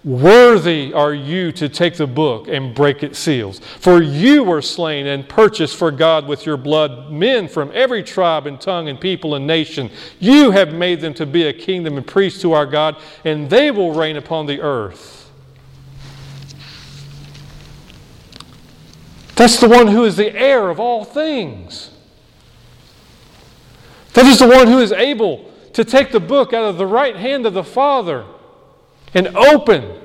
[0.06, 3.60] Worthy are you to take the book and break its seals.
[3.60, 8.48] For you were slain and purchased for God with your blood men from every tribe
[8.48, 9.92] and tongue and people and nation.
[10.20, 13.72] You have made them to be a kingdom and priests to our God, and they
[13.72, 15.30] will reign upon the earth.
[19.36, 21.92] That's the one who is the heir of all things.
[24.14, 27.18] That is the one who is able to take the book out of the right
[27.18, 28.26] hand of the Father
[29.14, 30.00] and open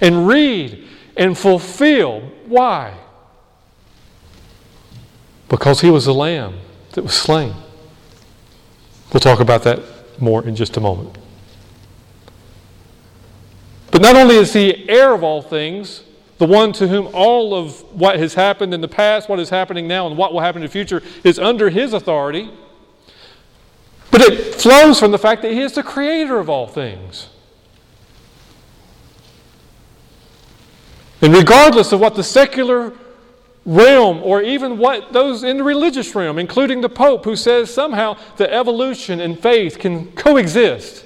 [0.00, 2.20] and read and fulfill.
[2.46, 2.94] Why?
[5.48, 6.54] Because he was the lamb
[6.92, 7.54] that was slain.
[9.12, 9.80] We'll talk about that
[10.20, 11.18] more in just a moment.
[13.90, 16.04] But not only is he heir of all things,
[16.38, 19.86] the one to whom all of what has happened in the past, what is happening
[19.86, 22.50] now, and what will happen in the future is under his authority,
[24.10, 27.28] but it flows from the fact that he is the creator of all things.
[31.22, 32.92] And regardless of what the secular
[33.66, 38.16] realm or even what those in the religious realm, including the Pope, who says somehow
[38.36, 41.04] that evolution and faith can coexist.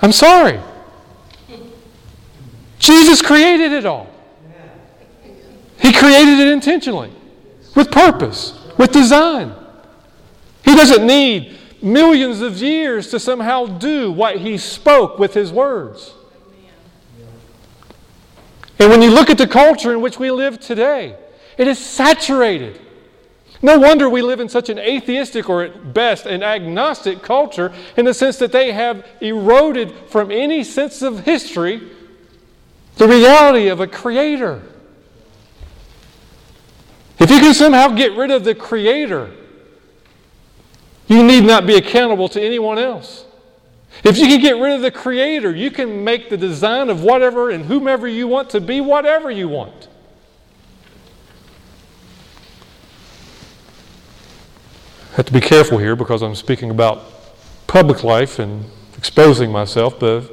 [0.00, 0.60] I'm sorry.
[2.78, 4.08] Jesus created it all.
[5.78, 7.12] He created it intentionally,
[7.74, 9.52] with purpose, with design.
[10.64, 16.14] He doesn't need millions of years to somehow do what He spoke with His words.
[18.78, 21.16] And when you look at the culture in which we live today,
[21.56, 22.80] it is saturated.
[23.62, 28.04] No wonder we live in such an atheistic or at best an agnostic culture in
[28.04, 31.90] the sense that they have eroded from any sense of history
[32.96, 34.62] the reality of a creator.
[37.18, 39.30] If you can somehow get rid of the creator,
[41.06, 43.24] you need not be accountable to anyone else.
[44.02, 47.50] If you can get rid of the creator, you can make the design of whatever
[47.50, 49.88] and whomever you want to be whatever you want.
[55.12, 57.04] I have to be careful here because I'm speaking about
[57.68, 58.64] public life and
[58.98, 60.28] exposing myself, but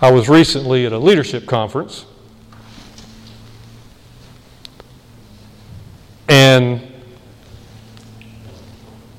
[0.00, 2.06] I was recently at a leadership conference.
[6.28, 6.80] And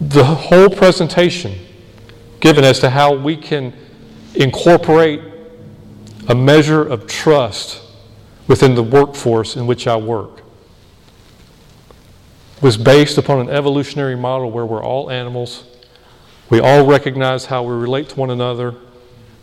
[0.02, 1.56] the whole presentation
[2.46, 3.74] given as to how we can
[4.36, 5.20] incorporate
[6.28, 7.82] a measure of trust
[8.48, 10.44] within the workforce in which I work
[12.62, 15.64] was based upon an evolutionary model where we're all animals.
[16.52, 18.76] We all recognize how we relate to one another,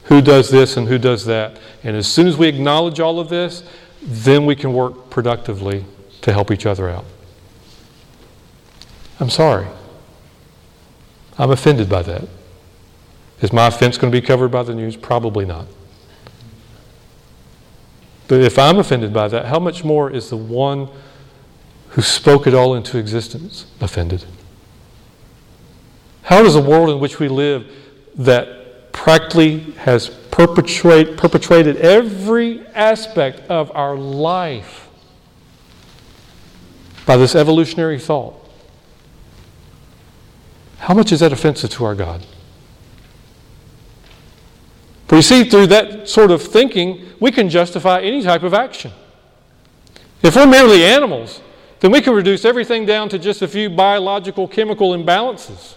[0.05, 1.59] who does this and who does that.
[1.83, 3.65] And as soon as we acknowledge all of this,
[4.01, 5.87] then we can work productively
[6.21, 7.05] to help each other out.
[9.19, 9.67] I'm sorry.
[11.37, 12.29] I'm offended by that.
[13.43, 14.97] Is my offense going to be covered by the news?
[14.97, 15.67] Probably not.
[18.29, 20.89] But if I'm offended by that, how much more is the one
[21.89, 24.25] who spoke it all into existence offended?
[26.23, 27.71] How does the world in which we live
[28.15, 34.89] that practically has perpetrate, perpetrated every aspect of our life
[37.05, 38.39] by this evolutionary thought,
[40.79, 42.25] how much is that offensive to our God?
[45.13, 48.93] But you see, through that sort of thinking, we can justify any type of action.
[50.23, 51.43] If we're merely animals,
[51.81, 55.77] then we can reduce everything down to just a few biological chemical imbalances.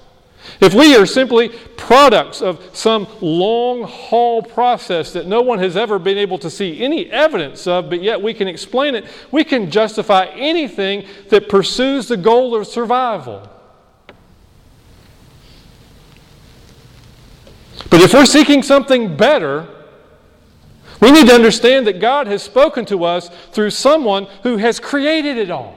[0.62, 6.00] If we are simply products of some long haul process that no one has ever
[6.00, 9.70] been able to see any evidence of, but yet we can explain it, we can
[9.70, 13.50] justify anything that pursues the goal of survival.
[17.90, 19.68] But if we're seeking something better,
[21.00, 25.38] we need to understand that God has spoken to us through someone who has created
[25.38, 25.76] it all.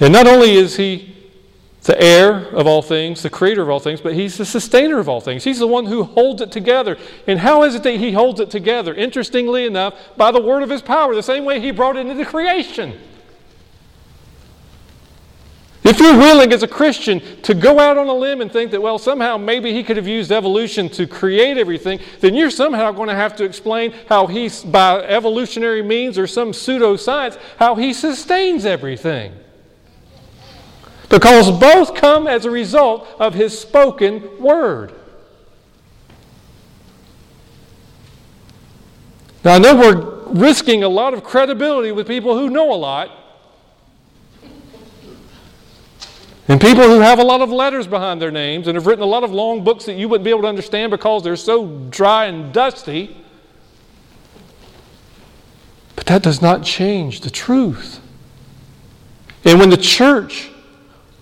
[0.00, 1.12] And not only is He
[1.82, 5.08] the heir of all things, the creator of all things, but He's the sustainer of
[5.08, 5.44] all things.
[5.44, 6.96] He's the one who holds it together.
[7.26, 8.94] And how is it that He holds it together?
[8.94, 12.14] Interestingly enough, by the word of His power, the same way He brought it into
[12.14, 12.98] the creation.
[15.84, 18.80] If you're willing as a Christian to go out on a limb and think that,
[18.80, 23.08] well, somehow maybe he could have used evolution to create everything, then you're somehow going
[23.08, 28.64] to have to explain how he, by evolutionary means or some pseudoscience, how he sustains
[28.64, 29.34] everything.
[31.08, 34.94] Because both come as a result of his spoken word.
[39.44, 43.21] Now, I know we're risking a lot of credibility with people who know a lot
[46.52, 49.06] And people who have a lot of letters behind their names and have written a
[49.06, 52.26] lot of long books that you wouldn't be able to understand because they're so dry
[52.26, 53.16] and dusty.
[55.96, 58.02] But that does not change the truth.
[59.46, 60.50] And when the church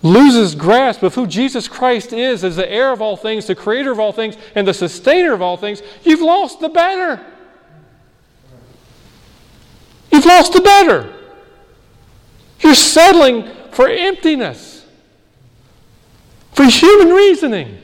[0.01, 3.93] loses grasp of who Jesus Christ is as the heir of all things, the creator
[3.93, 7.25] of all things, and the sustainer of all things, you've lost the better.
[10.11, 11.15] You've lost the better.
[12.59, 14.70] You're settling for emptiness
[16.53, 17.77] for human reasoning.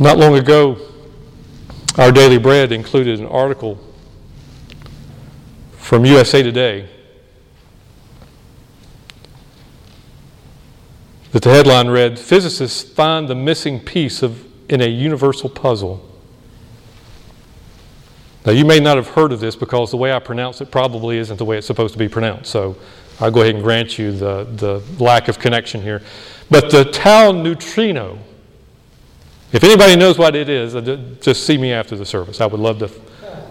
[0.00, 0.78] Not long ago,
[1.96, 3.84] our daily bread included an article
[5.72, 6.88] from USA Today
[11.32, 16.07] that the headline read Physicists find the missing piece of, in a universal puzzle.
[18.48, 21.18] Now, you may not have heard of this because the way I pronounce it probably
[21.18, 22.50] isn't the way it's supposed to be pronounced.
[22.50, 22.78] So
[23.20, 26.00] I'll go ahead and grant you the, the lack of connection here.
[26.48, 28.18] But the tau neutrino,
[29.52, 32.40] if anybody knows what it is, uh, just see me after the service.
[32.40, 32.90] I would love to,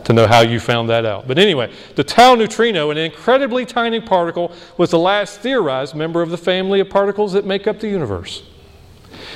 [0.05, 1.27] to know how you found that out.
[1.27, 6.31] But anyway, the tau neutrino, an incredibly tiny particle, was the last theorized member of
[6.31, 8.41] the family of particles that make up the universe.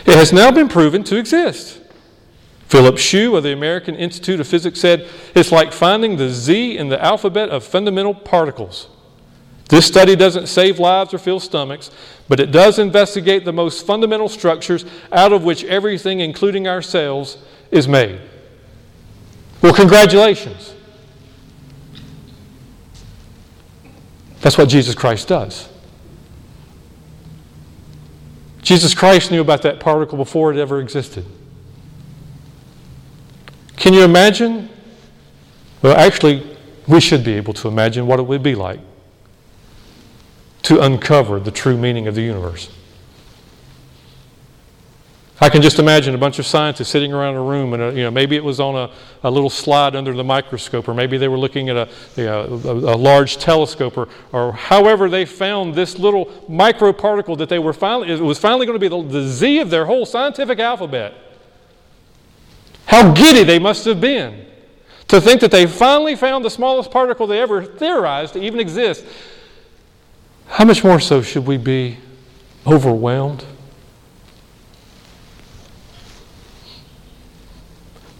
[0.07, 1.80] It has now been proven to exist.
[2.71, 5.05] Philip Schewe of the American Institute of Physics said,
[5.35, 8.87] It's like finding the Z in the alphabet of fundamental particles.
[9.67, 11.91] This study doesn't save lives or fill stomachs,
[12.29, 17.37] but it does investigate the most fundamental structures out of which everything, including ourselves,
[17.71, 18.21] is made.
[19.61, 20.73] Well, congratulations.
[24.39, 25.67] That's what Jesus Christ does.
[28.61, 31.25] Jesus Christ knew about that particle before it ever existed.
[33.81, 34.69] Can you imagine?
[35.81, 36.55] Well, actually,
[36.87, 38.79] we should be able to imagine what it would be like
[40.61, 42.69] to uncover the true meaning of the universe.
[45.39, 48.03] I can just imagine a bunch of scientists sitting around a room, and a, you
[48.03, 48.91] know, maybe it was on a,
[49.23, 52.61] a little slide under the microscope, or maybe they were looking at a, you know,
[52.63, 57.73] a, a, large telescope, or, or however they found this little microparticle that they were
[57.73, 61.30] finally, it was finally going to be the, the Z of their whole scientific alphabet.
[62.91, 64.45] How giddy they must have been
[65.07, 69.05] to think that they finally found the smallest particle they ever theorized to even exist.
[70.47, 71.99] How much more so should we be
[72.67, 73.45] overwhelmed?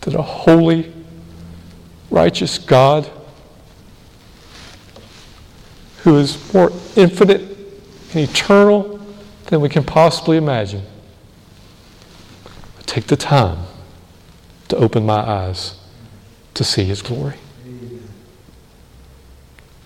[0.02, 0.94] That a holy,
[2.10, 3.12] righteous God
[6.04, 7.42] who is more infinite
[8.14, 9.02] and eternal
[9.48, 10.84] than we can possibly imagine
[12.86, 13.58] take the time
[14.72, 15.78] to open my eyes
[16.54, 17.36] to see His glory.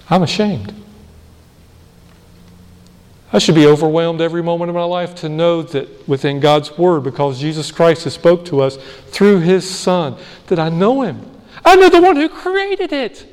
[0.09, 0.73] I'm ashamed.
[3.33, 7.03] I should be overwhelmed every moment of my life to know that within God's Word,
[7.03, 8.77] because Jesus Christ has spoke to us
[9.07, 10.17] through His Son,
[10.47, 11.31] that I know Him.
[11.65, 13.25] I know the one who created it.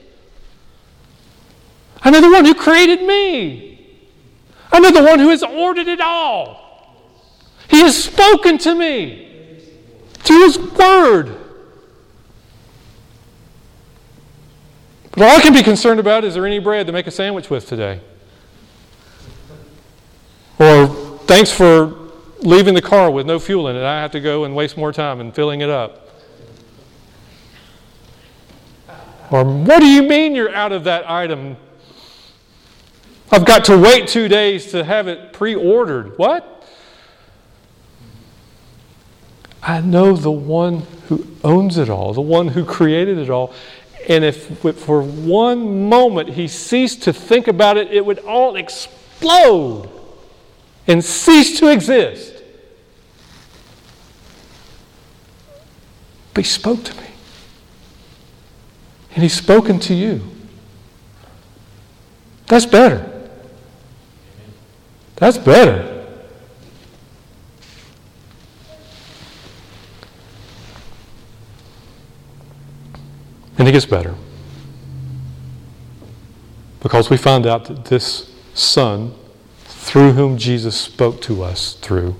[2.02, 3.98] I know the one who created me.
[4.72, 6.96] I know the one who has ordered it all.
[7.68, 9.60] He has spoken to me
[10.14, 11.41] through His Word.
[15.12, 17.50] But all I can be concerned about is there any bread to make a sandwich
[17.50, 18.00] with today?
[20.58, 20.86] Or
[21.26, 21.94] thanks for
[22.40, 23.82] leaving the car with no fuel in it.
[23.82, 26.08] I have to go and waste more time in filling it up.
[29.30, 31.56] Or what do you mean you're out of that item?
[33.30, 36.18] I've got to wait two days to have it pre ordered.
[36.18, 36.66] What?
[39.62, 43.54] I know the one who owns it all, the one who created it all,
[44.08, 49.88] and if for one moment he ceased to think about it, it would all explode
[50.86, 52.42] and cease to exist.
[56.34, 57.06] But he spoke to me.
[59.14, 60.22] And he's spoken to you.
[62.46, 63.08] That's better.
[65.16, 65.91] That's better.
[73.62, 74.16] And it gets better.
[76.80, 79.14] Because we find out that this Son,
[79.60, 82.16] through whom Jesus spoke to us through,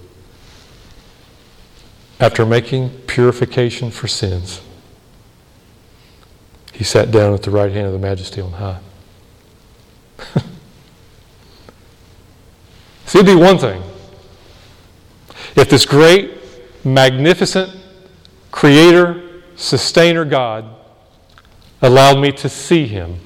[2.21, 4.61] after making purification for sins,
[6.73, 8.79] he sat down at the right hand of the majesty on high.
[13.07, 13.83] See, it'd be one thing
[15.57, 16.39] if this great,
[16.85, 17.77] magnificent
[18.53, 20.77] creator, sustainer God
[21.83, 23.19] allowed me to see him.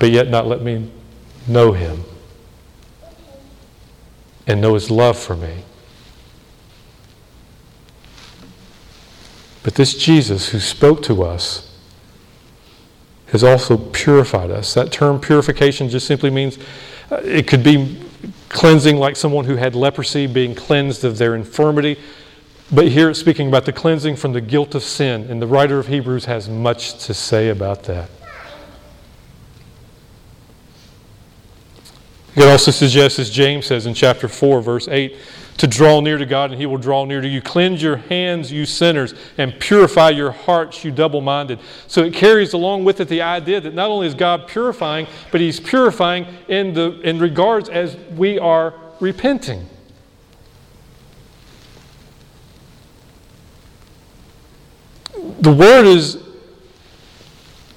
[0.00, 0.90] But yet not let me
[1.46, 2.04] know him
[4.46, 5.64] and know his love for me.
[9.62, 11.68] But this Jesus who spoke to us
[13.26, 14.72] has also purified us.
[14.72, 16.58] That term purification just simply means
[17.10, 18.00] uh, it could be
[18.48, 21.98] cleansing like someone who had leprosy, being cleansed of their infirmity.
[22.70, 25.78] But here it's speaking about the cleansing from the guilt of sin, and the writer
[25.78, 28.10] of Hebrews has much to say about that.
[32.36, 35.16] It also suggests, as James says in chapter 4, verse 8,
[35.56, 37.42] to draw near to God and he will draw near to you.
[37.42, 41.58] Cleanse your hands, you sinners, and purify your hearts, you double minded.
[41.88, 45.40] So it carries along with it the idea that not only is God purifying, but
[45.40, 49.68] he's purifying in, the, in regards as we are repenting.
[55.40, 56.18] The word is,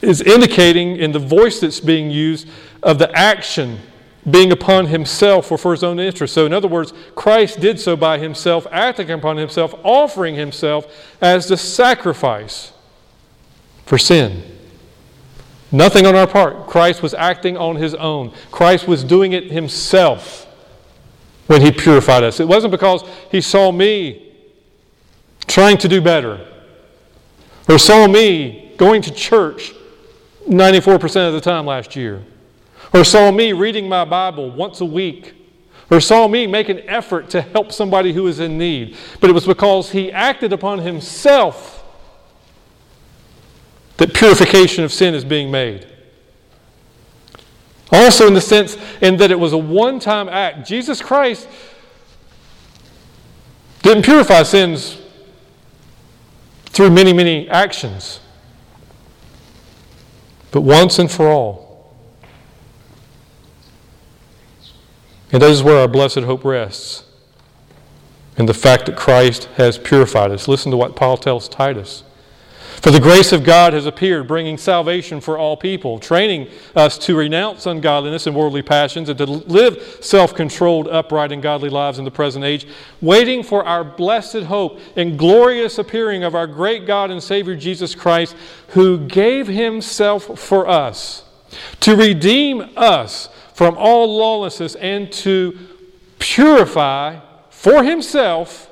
[0.02, 2.48] is indicating in the voice that's being used
[2.82, 3.80] of the action
[4.30, 6.34] being upon himself or for his own interest.
[6.34, 10.86] So, in other words, Christ did so by himself, acting upon himself, offering himself
[11.22, 12.72] as the sacrifice
[13.86, 14.44] for sin.
[15.72, 16.68] Nothing on our part.
[16.68, 18.34] Christ was acting on his own.
[18.52, 20.48] Christ was doing it himself
[21.48, 22.40] when he purified us.
[22.40, 24.34] It wasn't because he saw me
[25.48, 26.48] trying to do better
[27.70, 29.74] or saw me going to church
[30.48, 32.24] 94% of the time last year
[32.94, 35.34] or saw me reading my Bible once a week,
[35.90, 38.98] or saw me make an effort to help somebody who is in need.
[39.20, 41.84] But it was because he acted upon himself
[43.98, 45.88] that purification of sin is being made.
[47.92, 50.66] Also, in the sense in that it was a one time act.
[50.66, 51.48] Jesus Christ
[53.82, 55.01] didn't purify sins
[56.72, 58.20] through many, many actions,
[60.52, 61.94] but once and for all.
[65.32, 67.04] And that is where our blessed hope rests
[68.38, 70.48] in the fact that Christ has purified us.
[70.48, 72.04] Listen to what Paul tells Titus.
[72.80, 77.16] For the grace of God has appeared, bringing salvation for all people, training us to
[77.16, 82.06] renounce ungodliness and worldly passions, and to live self controlled, upright, and godly lives in
[82.06, 82.66] the present age,
[83.02, 87.94] waiting for our blessed hope and glorious appearing of our great God and Savior Jesus
[87.94, 88.36] Christ,
[88.70, 91.24] who gave himself for us
[91.82, 95.58] to redeem us from all lawlessness and to
[96.20, 97.20] purify
[97.50, 98.70] for himself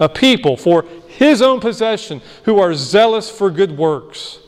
[0.00, 0.84] a people for
[1.16, 4.38] his own possession who are zealous for good works.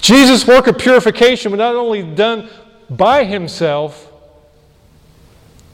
[0.00, 2.50] Jesus' work of purification was not only done
[2.90, 4.12] by himself,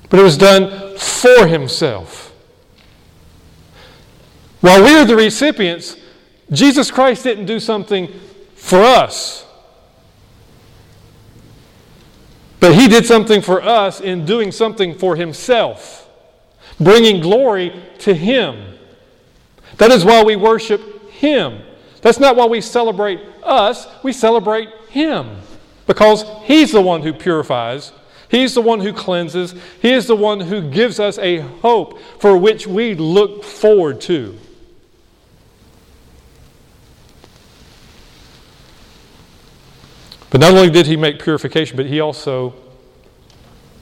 [0.08, 2.32] but it was done for himself.
[4.60, 5.96] While we are the recipients,
[6.52, 8.08] Jesus Christ didn't do something
[8.54, 9.46] for us.
[12.60, 15.99] But he did something for us in doing something for himself,
[16.80, 18.78] bringing glory to him.
[19.76, 21.62] That is why we worship him.
[22.02, 25.38] That's not why we celebrate us, we celebrate him.
[25.86, 27.92] Because he's the one who purifies,
[28.28, 32.36] he's the one who cleanses, he is the one who gives us a hope for
[32.36, 34.38] which we look forward to.
[40.30, 42.54] But not only did he make purification, but he also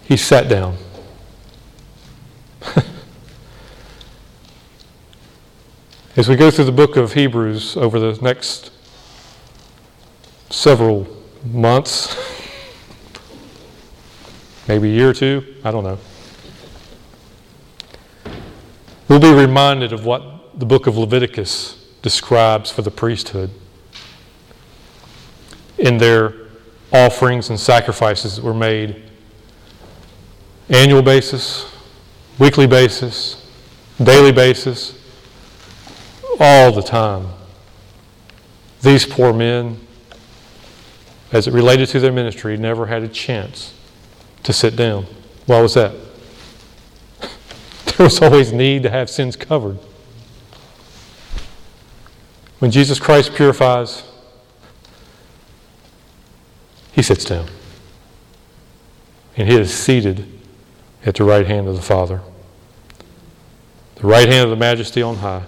[0.05, 0.78] he sat down.
[6.16, 8.73] As we go through the book of Hebrews over the next
[10.51, 11.07] several
[11.45, 12.16] months,
[14.66, 15.99] maybe a year or two, I don't know.
[19.09, 23.51] We'll be reminded of what the book of Leviticus describes for the priesthood
[25.79, 26.35] in their
[26.93, 29.05] offerings and sacrifices that were made
[30.69, 31.66] annual basis,
[32.39, 33.45] weekly basis,
[34.03, 34.99] daily basis,
[36.39, 37.26] all the time.
[38.82, 39.80] These poor men,
[41.32, 43.74] as it related to their ministry, never had a chance
[44.45, 45.07] to sit down.
[45.47, 45.95] Why was that?
[47.20, 49.78] there was always need to have sins covered.
[52.59, 54.03] When Jesus Christ purifies,
[56.93, 57.47] he sits down.
[59.36, 60.26] And he is seated
[61.07, 62.20] at the right hand of the Father,
[64.01, 65.44] the right hand of the majesty on high,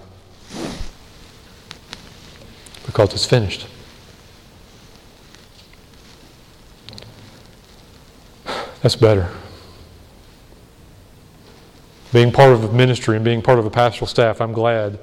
[2.85, 3.67] because it's finished.
[8.81, 9.29] That's better.
[12.11, 14.99] Being part of a ministry and being part of a pastoral staff, I'm glad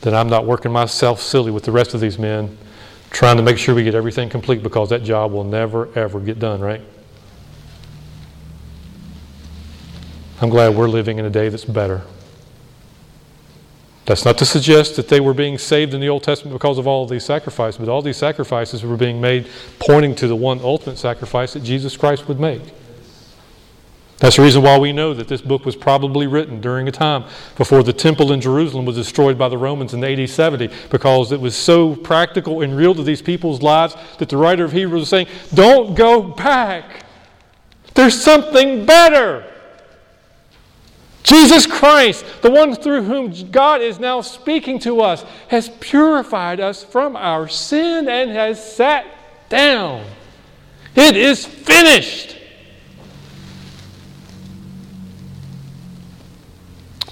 [0.00, 2.58] that I'm not working myself silly with the rest of these men
[3.10, 6.38] trying to make sure we get everything complete because that job will never, ever get
[6.38, 6.80] done, right?
[10.40, 12.02] I'm glad we're living in a day that's better.
[14.04, 16.88] That's not to suggest that they were being saved in the Old Testament because of
[16.88, 19.48] all of these sacrifices, but all these sacrifices were being made
[19.78, 22.62] pointing to the one ultimate sacrifice that Jesus Christ would make.
[24.18, 27.24] That's the reason why we know that this book was probably written during a time
[27.56, 31.40] before the temple in Jerusalem was destroyed by the Romans in AD 70, because it
[31.40, 35.08] was so practical and real to these people's lives that the writer of Hebrews was
[35.08, 37.04] saying, Don't go back.
[37.94, 39.51] There's something better.
[41.22, 46.82] Jesus Christ, the one through whom God is now speaking to us, has purified us
[46.82, 49.06] from our sin and has sat
[49.48, 50.04] down.
[50.94, 52.36] It is finished.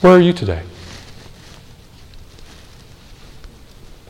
[0.00, 0.62] Where are you today?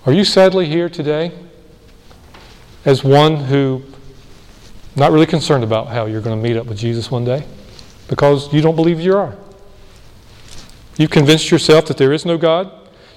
[0.07, 1.33] Are you sadly here today
[2.85, 3.83] as one who
[4.97, 7.45] not really concerned about how you're going to meet up with Jesus one day
[8.09, 9.37] because you don't believe you are?
[11.01, 12.71] You've convinced yourself that there is no God.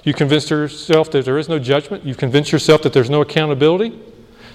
[0.04, 2.02] You've convinced yourself that there is no judgment.
[2.02, 4.00] You've convinced yourself that there's no accountability.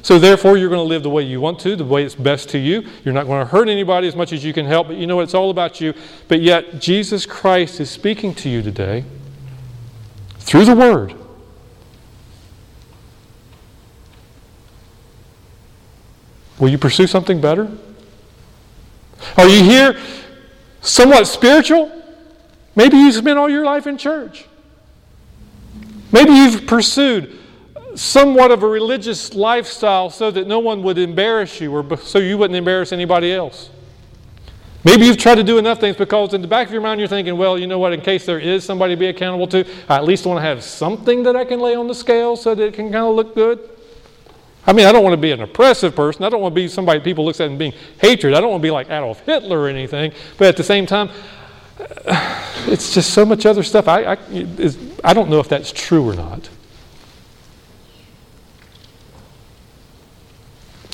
[0.02, 2.50] So, therefore, you're going to live the way you want to, the way it's best
[2.50, 2.88] to you.
[3.06, 5.16] You're not going to hurt anybody as much as you can help, but you know
[5.16, 5.94] what it's all about you.
[6.28, 9.06] But yet, Jesus Christ is speaking to you today
[10.40, 11.14] through the Word.
[16.58, 17.70] Will you pursue something better?
[19.38, 20.00] Are you here
[20.82, 21.99] somewhat spiritual?
[22.80, 24.46] Maybe you've spent all your life in church.
[26.14, 27.38] Maybe you've pursued
[27.94, 32.38] somewhat of a religious lifestyle so that no one would embarrass you or so you
[32.38, 33.70] wouldn't embarrass anybody else.
[34.86, 37.10] Maybe you've tried to do enough things because in the back of your mind you're
[37.10, 39.98] thinking, well, you know what, in case there is somebody to be accountable to, I
[39.98, 42.64] at least want to have something that I can lay on the scale so that
[42.64, 43.60] it can kind of look good.
[44.66, 46.24] I mean, I don't want to be an oppressive person.
[46.24, 48.34] I don't want to be somebody people look at and being hatred.
[48.34, 50.14] I don't want to be like Adolf Hitler or anything.
[50.38, 51.10] But at the same time,
[51.80, 53.88] it's just so much other stuff.
[53.88, 54.18] I, I,
[55.04, 56.50] I don't know if that's true or not.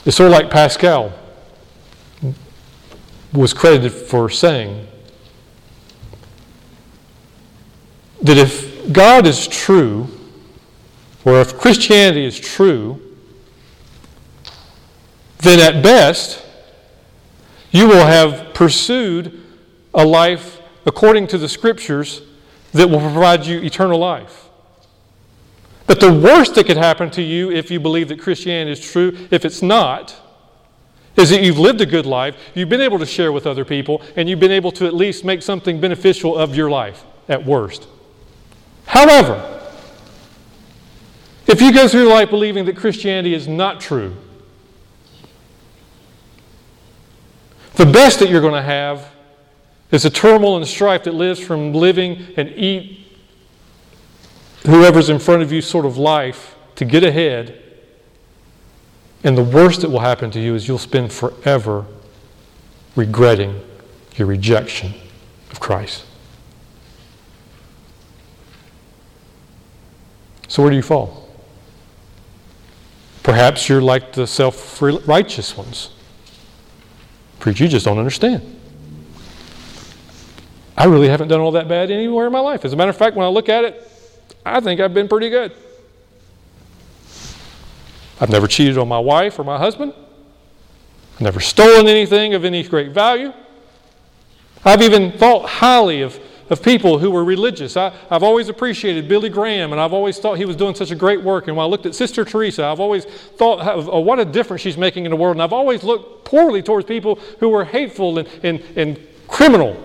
[0.05, 1.11] It's sort of like Pascal
[3.33, 4.87] was credited for saying
[8.21, 10.07] that if God is true,
[11.25, 13.01] or if Christianity is true,
[15.39, 16.43] then at best
[17.71, 19.41] you will have pursued
[19.93, 20.54] a life
[20.85, 22.21] according to the Scriptures
[22.73, 24.49] that will provide you eternal life.
[25.87, 29.15] But the worst that could happen to you if you believe that Christianity is true,
[29.31, 30.15] if it's not,
[31.15, 34.01] is that you've lived a good life, you've been able to share with other people,
[34.15, 37.87] and you've been able to at least make something beneficial of your life, at worst.
[38.85, 39.51] However,
[41.47, 44.15] if you go through life believing that Christianity is not true,
[47.75, 49.11] the best that you're going to have
[49.95, 53.05] is a turmoil and strife that lives from living and eat
[54.65, 57.61] whoever's in front of you sort of life to get ahead.
[59.23, 61.85] And the worst that will happen to you is you'll spend forever
[62.95, 63.59] regretting
[64.15, 64.93] your rejection
[65.51, 66.05] of Christ.
[70.47, 71.27] So, where do you fall?
[73.23, 75.89] Perhaps you're like the self righteous ones.
[77.39, 78.55] Preach, you just don't understand.
[80.77, 82.65] I really haven't done all that bad anywhere in my life.
[82.65, 83.91] As a matter of fact, when I look at it,
[84.45, 85.53] I think I've been pretty good.
[88.19, 89.93] I've never cheated on my wife or my husband.
[91.15, 93.33] I've never stolen anything of any great value.
[94.63, 96.19] I've even thought highly of,
[96.49, 97.77] of people who were religious.
[97.77, 100.95] I, have always appreciated Billy Graham, and I've always thought he was doing such a
[100.95, 101.47] great work.
[101.47, 104.77] And when I looked at Sister Teresa, I've always thought of what a difference she's
[104.77, 105.35] making in the world.
[105.35, 109.81] And I've always looked poorly towards people who were hateful and, and, and criminal.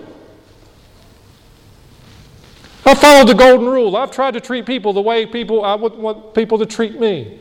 [2.85, 3.95] I've followed the golden rule.
[3.95, 7.39] I've tried to treat people the way people I would want people to treat me.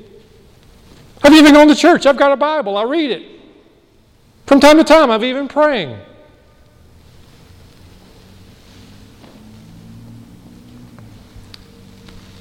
[1.22, 2.07] I've even gone to church.
[2.07, 2.76] I've got a Bible.
[2.76, 3.41] I read it.
[4.47, 5.99] From time to time, I've even praying.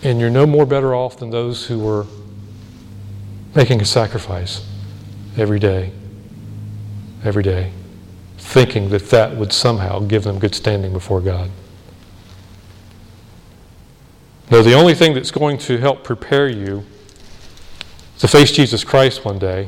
[0.02, 2.06] And you're no more better off than those who were
[3.54, 4.66] making a sacrifice
[5.38, 5.92] every day,
[7.24, 7.72] every day,
[8.38, 11.50] thinking that that would somehow give them good standing before God.
[14.52, 16.84] No, the only thing that's going to help prepare you
[18.18, 19.68] to face Jesus Christ one day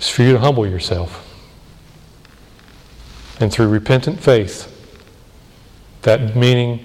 [0.00, 1.24] is for you to humble yourself.
[3.38, 4.74] And through repentant faith,
[6.02, 6.84] that meaning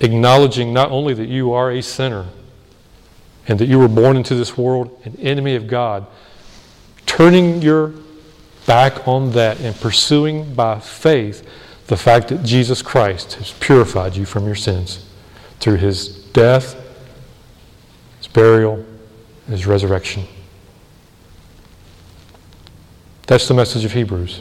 [0.00, 2.26] acknowledging not only that you are a sinner
[3.46, 6.04] and that you were born into this world an enemy of God,
[7.06, 7.92] turning your
[8.66, 11.48] back on that and pursuing by faith
[11.86, 15.06] the fact that Jesus Christ has purified you from your sins
[15.60, 16.76] through his death,
[18.18, 18.84] his burial,
[19.48, 20.24] his resurrection.
[23.26, 24.40] That's the message of Hebrews.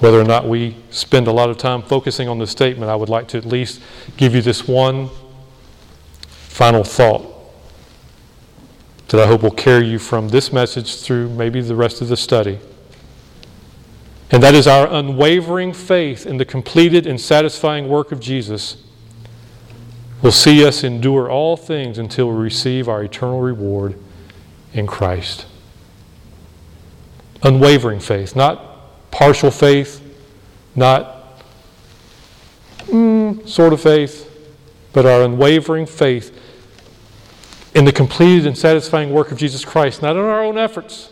[0.00, 3.08] Whether or not we spend a lot of time focusing on this statement, I would
[3.08, 3.80] like to at least
[4.16, 5.10] give you this one
[6.28, 7.24] final thought
[9.08, 12.16] that I hope will carry you from this message through maybe the rest of the
[12.16, 12.58] study.
[14.32, 18.82] And that is our unwavering faith in the completed and satisfying work of Jesus
[20.22, 23.98] will see us endure all things until we receive our eternal reward
[24.72, 25.44] in Christ.
[27.42, 30.00] Unwavering faith, not partial faith,
[30.74, 31.42] not
[32.86, 34.30] mm, sort of faith,
[34.94, 36.38] but our unwavering faith
[37.74, 41.10] in the completed and satisfying work of Jesus Christ, not in our own efforts,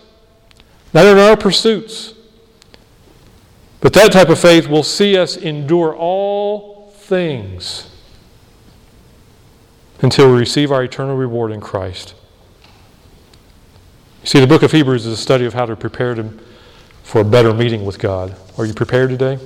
[0.95, 2.15] not in our pursuits
[3.81, 7.91] but that type of faith will see us endure all things
[10.03, 12.15] until we receive our eternal reward in Christ.
[14.23, 16.31] You see, the book of Hebrews is a study of how to prepare to,
[17.03, 18.37] for a better meeting with God.
[18.59, 19.39] Are you prepared today?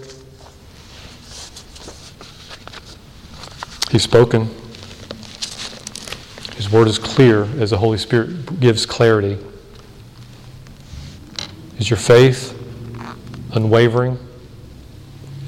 [3.91, 4.49] He's spoken.
[6.57, 9.39] His word is clear as the Holy Spirit gives clarity.
[11.79, 12.64] Is your faith
[13.55, 14.19] unwavering?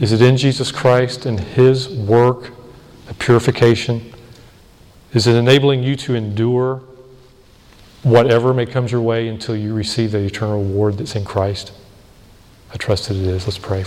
[0.00, 2.52] Is it in Jesus Christ and His work
[3.08, 4.12] of purification?
[5.12, 6.82] Is it enabling you to endure
[8.02, 11.72] whatever may come your way until you receive the eternal reward that's in Christ?
[12.72, 13.46] I trust that it is.
[13.46, 13.84] Let's pray.